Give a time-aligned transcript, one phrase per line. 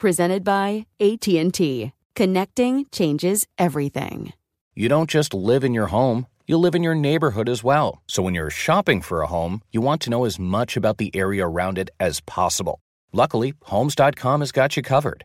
[0.00, 1.92] presented by AT&T.
[2.16, 4.32] Connecting changes everything.
[4.74, 8.02] You don't just live in your home, you live in your neighborhood as well.
[8.08, 11.14] So when you're shopping for a home, you want to know as much about the
[11.14, 12.80] area around it as possible.
[13.12, 15.24] Luckily, homes.com has got you covered.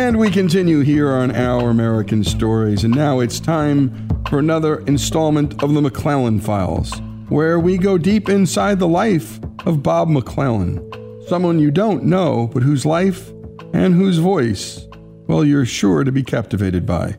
[0.00, 5.62] And we continue here on Our American Stories, and now it's time for another installment
[5.62, 6.90] of the McLalan Files,
[7.28, 12.62] where we go deep inside the life of Bob McLalan, someone you don't know, but
[12.62, 13.28] whose life
[13.74, 14.88] and whose voice,
[15.28, 17.18] well, you're sure to be captivated by.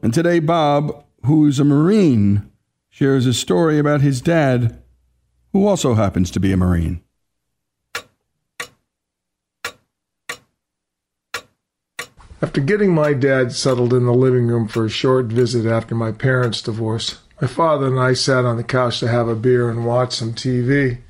[0.00, 2.48] And today, Bob, who's a Marine,
[2.90, 4.80] shares a story about his dad,
[5.52, 7.02] who also happens to be a Marine.
[12.42, 16.10] After getting my dad settled in the living room for a short visit after my
[16.10, 19.84] parents' divorce, my father and I sat on the couch to have a beer and
[19.84, 21.00] watch some TV.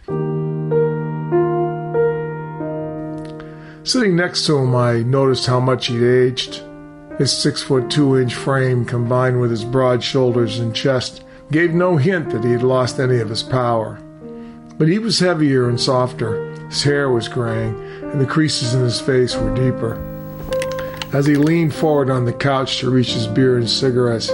[3.85, 6.63] Sitting next to him, I noticed how much he'd aged.
[7.17, 11.97] His six foot two inch frame, combined with his broad shoulders and chest, gave no
[11.97, 14.01] hint that he had lost any of his power.
[14.79, 19.01] But he was heavier and softer, his hair was graying, and the creases in his
[19.01, 20.10] face were deeper.
[21.13, 24.31] As he leaned forward on the couch to reach his beer and cigarettes,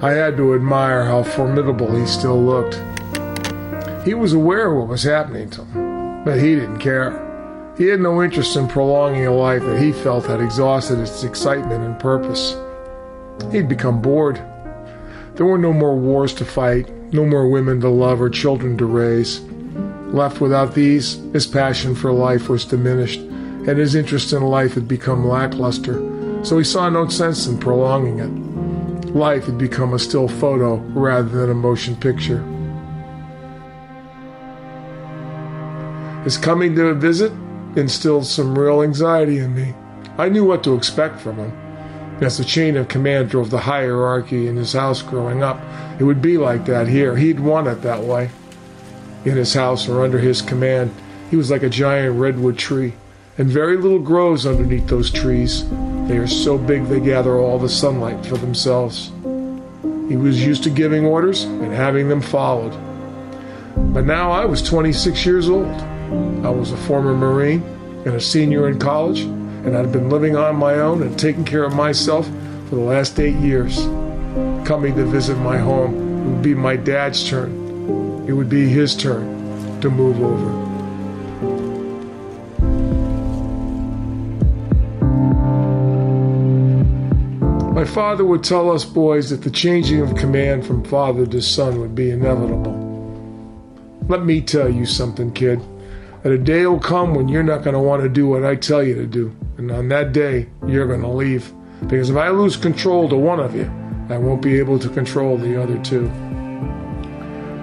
[0.00, 2.80] I had to admire how formidable he still looked.
[4.04, 7.74] He was aware of what was happening to him, but he didn't care.
[7.76, 11.82] He had no interest in prolonging a life that he felt had exhausted its excitement
[11.82, 12.56] and purpose.
[13.50, 14.36] He'd become bored.
[15.34, 18.86] There were no more wars to fight, no more women to love or children to
[18.86, 19.40] raise.
[20.12, 24.86] Left without these, his passion for life was diminished, and his interest in life had
[24.86, 26.11] become lackluster
[26.42, 29.14] so he saw no sense in prolonging it.
[29.14, 32.42] Life had become a still photo rather than a motion picture.
[36.24, 37.32] His coming to a visit
[37.76, 39.74] instilled some real anxiety in me.
[40.18, 41.52] I knew what to expect from him.
[42.22, 45.60] As the chain of command drove the hierarchy in his house growing up,
[45.98, 47.16] it would be like that here.
[47.16, 48.30] He'd want it that way.
[49.24, 50.94] In his house or under his command,
[51.30, 52.94] he was like a giant redwood tree,
[53.38, 55.64] and very little grows underneath those trees.
[56.08, 59.12] They are so big they gather all the sunlight for themselves.
[60.08, 62.72] He was used to giving orders and having them followed.
[63.94, 65.68] But now I was 26 years old.
[66.44, 67.62] I was a former Marine
[68.04, 71.64] and a senior in college, and I'd been living on my own and taking care
[71.64, 72.26] of myself
[72.68, 73.78] for the last eight years.
[74.66, 78.26] Coming to visit my home would be my dad's turn.
[78.28, 80.71] It would be his turn to move over.
[87.82, 91.80] My father would tell us boys that the changing of command from father to son
[91.80, 92.78] would be inevitable.
[94.08, 95.60] Let me tell you something, kid.
[96.22, 98.54] that a day will come when you're not going to want to do what I
[98.54, 99.36] tell you to do.
[99.58, 101.52] And on that day, you're going to leave.
[101.88, 103.68] Because if I lose control to one of you,
[104.08, 106.06] I won't be able to control the other two.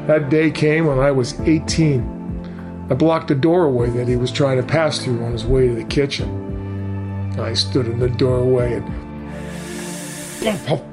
[0.08, 2.88] That day came when I was 18.
[2.90, 5.76] I blocked the doorway that he was trying to pass through on his way to
[5.76, 7.40] the kitchen.
[7.40, 9.09] I stood in the doorway and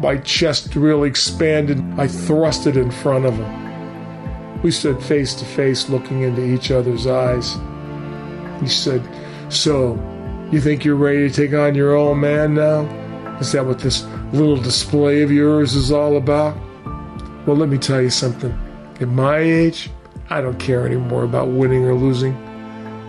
[0.00, 1.82] my chest really expanded.
[1.98, 4.62] I thrust it in front of him.
[4.62, 7.56] We stood face to face, looking into each other's eyes.
[8.60, 9.06] He said,
[9.48, 9.94] So,
[10.50, 12.80] you think you're ready to take on your old man now?
[13.38, 16.56] Is that what this little display of yours is all about?
[17.46, 18.56] Well, let me tell you something.
[19.00, 19.90] At my age,
[20.30, 22.34] I don't care anymore about winning or losing.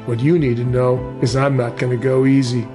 [0.06, 2.68] What you need to know is I'm not going to go easy.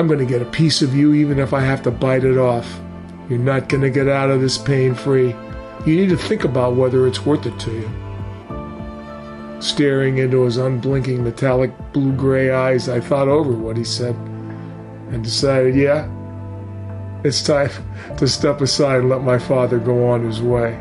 [0.00, 2.38] I'm going to get a piece of you even if I have to bite it
[2.38, 2.80] off.
[3.28, 5.36] You're not going to get out of this pain free.
[5.84, 9.60] You need to think about whether it's worth it to you.
[9.60, 14.14] Staring into his unblinking metallic blue gray eyes, I thought over what he said
[15.10, 16.08] and decided, yeah,
[17.22, 17.68] it's time
[18.16, 20.78] to step aside and let my father go on his way.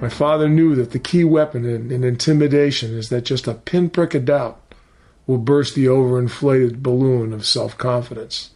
[0.00, 4.14] My father knew that the key weapon in, in intimidation is that just a pinprick
[4.14, 4.60] of doubt
[5.28, 8.50] will burst the overinflated balloon of self confidence.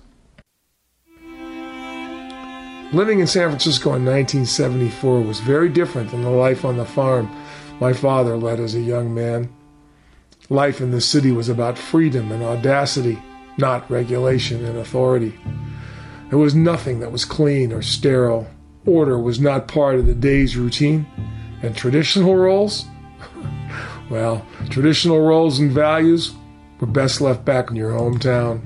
[2.92, 7.30] Living in San Francisco in 1974 was very different than the life on the farm
[7.82, 9.52] my father led as a young man.
[10.48, 13.18] Life in the city was about freedom and audacity,
[13.58, 15.34] not regulation and authority.
[16.30, 18.46] There was nothing that was clean or sterile.
[18.86, 21.06] Order was not part of the day's routine.
[21.62, 22.84] And traditional roles?
[24.10, 26.34] well, traditional roles and values
[26.82, 28.60] were best left back in your hometown.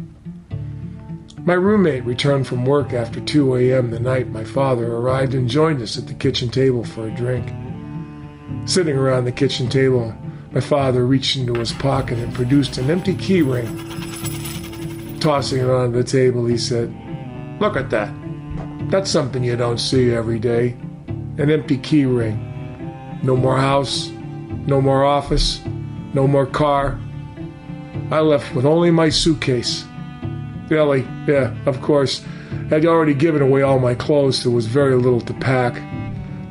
[1.40, 3.90] My roommate returned from work after 2 a.m.
[3.90, 7.52] the night my father arrived and joined us at the kitchen table for a drink.
[8.64, 10.16] Sitting around the kitchen table,
[10.50, 13.68] my father reached into his pocket and produced an empty key ring.
[15.20, 16.88] Tossing it onto the table, he said,
[17.60, 18.14] Look at that.
[18.90, 20.70] That's something you don't see every day.
[21.36, 23.20] An empty key ring.
[23.22, 24.08] No more house,
[24.66, 25.60] no more office,
[26.14, 26.98] no more car.
[28.10, 29.84] I left with only my suitcase.
[30.70, 32.24] Ellie, yeah, of course,
[32.70, 34.42] had already given away all my clothes.
[34.42, 35.76] There was very little to pack.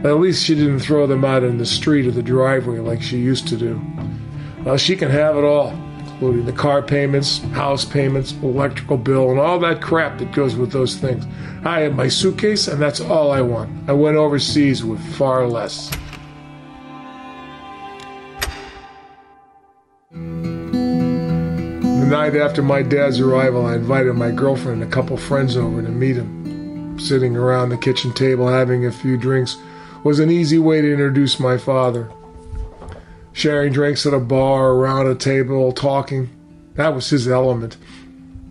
[0.04, 3.18] At least she didn't throw them out in the street or the driveway like she
[3.18, 3.82] used to do.
[4.64, 9.40] Well, she can have it all, including the car payments, house payments, electrical bill, and
[9.40, 11.26] all that crap that goes with those things.
[11.64, 13.90] I have my suitcase, and that's all I want.
[13.90, 15.92] I went overseas with far less.
[22.06, 25.82] The night after my dad's arrival, I invited my girlfriend and a couple friends over
[25.82, 27.00] to meet him.
[27.00, 29.58] Sitting around the kitchen table having a few drinks
[30.04, 32.12] was an easy way to introduce my father.
[33.34, 36.30] Sharing drinks at a bar, around a table, talking,
[36.76, 37.76] that was his element.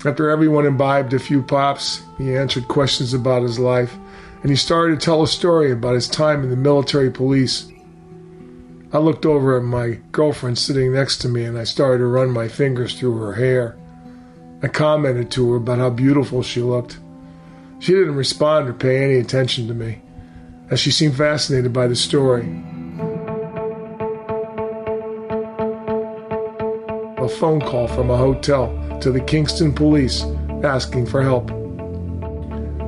[0.04, 3.96] After everyone imbibed a few pops, he answered questions about his life,
[4.42, 7.70] and he started to tell a story about his time in the military police.
[8.94, 12.30] I looked over at my girlfriend sitting next to me and I started to run
[12.30, 13.76] my fingers through her hair.
[14.62, 17.00] I commented to her about how beautiful she looked.
[17.80, 20.00] She didn't respond or pay any attention to me,
[20.70, 22.42] as she seemed fascinated by the story.
[27.18, 28.68] A phone call from a hotel
[29.00, 30.22] to the Kingston police
[30.62, 31.63] asking for help.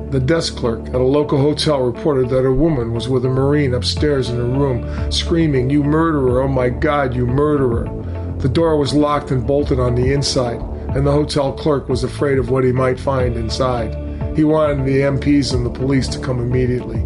[0.09, 3.73] The desk clerk at a local hotel reported that a woman was with a Marine
[3.73, 6.43] upstairs in her room, screaming, You murderer!
[6.43, 7.89] Oh my God, you murderer!
[8.37, 10.61] The door was locked and bolted on the inside,
[10.95, 13.95] and the hotel clerk was afraid of what he might find inside.
[14.37, 16.99] He wanted the MPs and the police to come immediately.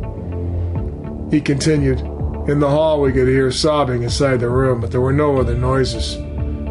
[1.31, 2.01] He continued,
[2.48, 5.55] In the hall, we could hear sobbing inside the room, but there were no other
[5.55, 6.17] noises.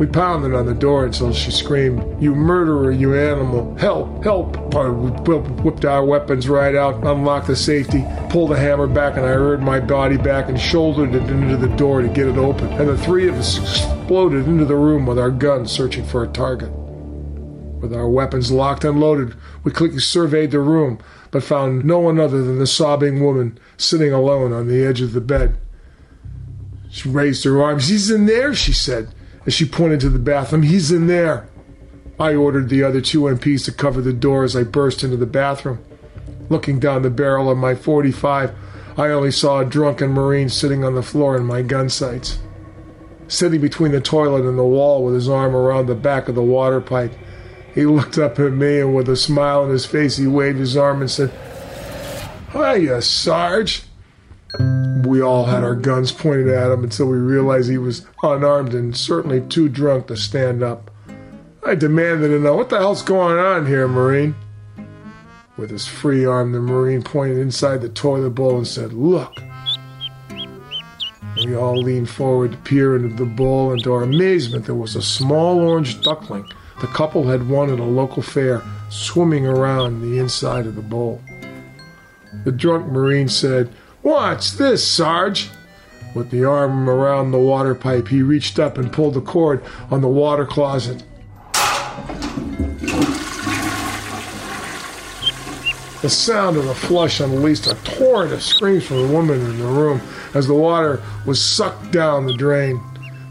[0.01, 3.77] We pounded on the door until she screamed, You murderer, you animal!
[3.77, 4.25] Help!
[4.25, 4.75] Help!
[4.75, 9.33] I whipped our weapons right out, unlocked the safety, pulled the hammer back, and I
[9.33, 12.69] reared my body back and shouldered it into the door to get it open.
[12.69, 16.29] And the three of us exploded into the room with our guns searching for a
[16.29, 16.71] target.
[16.71, 20.99] With our weapons locked and loaded, we quickly surveyed the room,
[21.31, 25.13] but found no one other than the sobbing woman sitting alone on the edge of
[25.13, 25.59] the bed.
[26.89, 27.89] She raised her arms.
[27.89, 29.13] He's in there, she said
[29.47, 30.63] as she pointed to the bathroom.
[30.63, 31.49] He's in there.
[32.19, 35.27] I ordered the other two MPs to cover the door as I burst into the
[35.27, 35.83] bathroom.
[36.51, 38.53] Looking down the barrel of my 45,
[38.99, 42.39] I only saw a drunken Marine sitting on the floor in my gun sights.
[43.29, 46.43] Sitting between the toilet and the wall with his arm around the back of the
[46.43, 47.13] water pipe,
[47.75, 50.77] he looked up at me and with a smile on his face, he waved his
[50.77, 51.33] arm and said,
[52.53, 53.85] Hiya, Sarge.
[55.05, 58.97] We all had our guns pointed at him until we realized he was unarmed and
[58.97, 60.91] certainly too drunk to stand up.
[61.65, 64.35] I demanded to know what the hell's going on here, Marine.
[65.57, 69.35] With his free arm, the Marine pointed inside the toilet bowl and said, Look.
[71.45, 74.97] We all leaned forward to peer into the bowl, and to our amazement, there was
[74.97, 76.47] a small orange duckling
[76.81, 81.21] the couple had won at a local fair swimming around the inside of the bowl.
[82.45, 83.71] The drunk Marine said,
[84.03, 85.51] What's this, Sarge?
[86.15, 90.01] With the arm around the water pipe, he reached up and pulled the cord on
[90.01, 91.03] the water closet.
[96.01, 99.67] The sound of the flush unleashed a torrent of screams from the woman in the
[99.67, 100.01] room
[100.33, 102.81] as the water was sucked down the drain.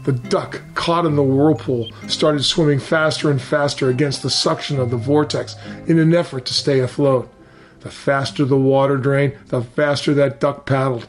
[0.04, 4.90] The duck, caught in the whirlpool, started swimming faster and faster against the suction of
[4.90, 5.56] the vortex
[5.88, 7.28] in an effort to stay afloat.
[7.80, 11.08] The faster the water drained, the faster that duck paddled.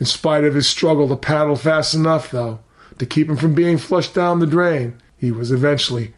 [0.00, 2.60] In spite of his struggle to paddle fast enough, though,
[2.98, 6.14] to keep him from being flushed down the drain, he was eventually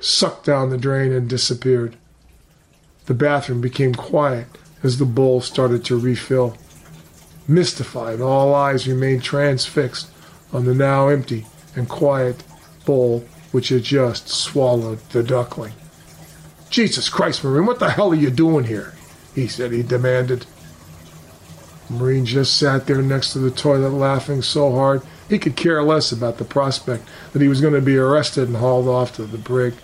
[0.00, 1.96] sucked down the drain and disappeared.
[3.06, 4.46] The bathroom became quiet
[4.82, 6.56] as the bowl started to refill.
[7.46, 10.10] Mystified, all eyes remained transfixed
[10.52, 12.44] on the now empty and quiet
[12.84, 15.72] bowl which had just swallowed the duckling.
[16.70, 18.94] Jesus Christ, Marine, what the hell are you doing here?
[19.38, 20.46] He said he demanded.
[21.88, 26.10] Marine just sat there next to the toilet laughing so hard he could care less
[26.10, 29.38] about the prospect that he was going to be arrested and hauled off to the
[29.38, 29.74] brig.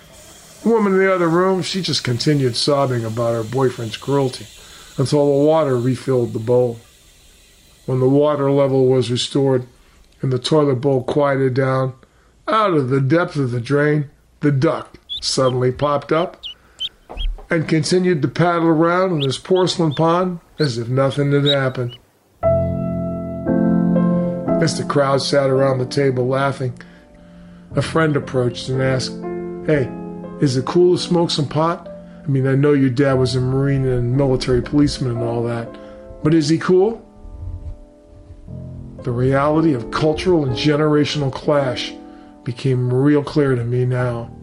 [0.64, 4.49] The woman in the other room, she just continued sobbing about her boyfriend's cruelty
[4.99, 6.80] until the water refilled the bowl.
[7.87, 9.68] When the water level was restored
[10.20, 11.92] and the toilet bowl quieted down,
[12.49, 16.43] out of the depth of the drain, the duck suddenly popped up
[17.54, 21.96] and continued to paddle around in his porcelain pond as if nothing had happened.
[24.62, 26.76] As the crowd sat around the table laughing,
[27.76, 29.12] a friend approached and asked,
[29.66, 29.90] Hey,
[30.40, 31.88] is it cool to smoke some pot?
[32.25, 35.68] I mean, I know your dad was a Marine and military policeman and all that,
[36.23, 37.00] but is he cool?
[39.02, 41.92] The reality of cultural and generational clash
[42.42, 44.33] became real clear to me now.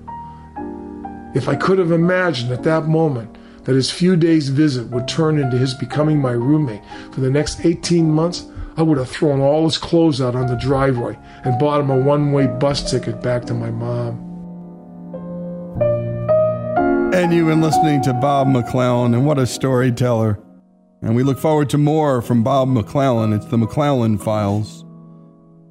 [1.34, 5.40] If I could have imagined at that moment that his few days' visit would turn
[5.40, 8.46] into his becoming my roommate for the next 18 months,
[8.78, 11.98] I would have thrown all his clothes out on the driveway and bought him a
[11.98, 14.28] one way bus ticket back to my mom.
[17.14, 20.40] And you've been listening to Bob McLalan, and what a storyteller.
[21.02, 23.36] And we look forward to more from Bob McLalan.
[23.36, 24.86] It's the McLalan Files.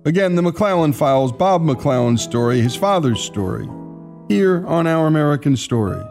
[0.04, 3.66] Again, the McLalan Files, Bob McLalan's story, his father's story,
[4.30, 6.06] here on Our American Stories.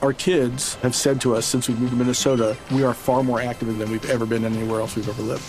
[0.00, 3.42] Our kids have said to us since we moved to Minnesota, we are far more
[3.42, 5.44] active than we've ever been anywhere else we've ever lived.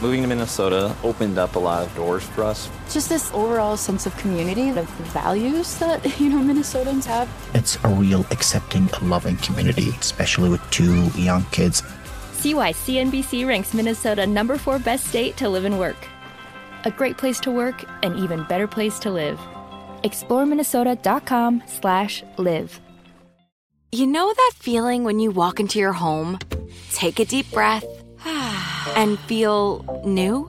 [0.00, 2.70] Moving to Minnesota opened up a lot of doors for us.
[2.88, 7.28] Just this overall sense of community, of values that, you know, Minnesotans have.
[7.52, 11.82] It's a real accepting, loving community, especially with two young kids.
[12.38, 15.96] See why CNBC ranks Minnesota number four best state to live and work.
[16.84, 19.40] A great place to work, an even better place to live.
[20.04, 22.80] ExploreMinnesota.com slash live.
[23.90, 26.38] You know that feeling when you walk into your home,
[26.92, 27.84] take a deep breath,
[28.24, 30.48] and feel new?